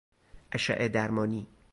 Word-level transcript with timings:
اشعه 0.51 0.87
درمانی 0.87 1.47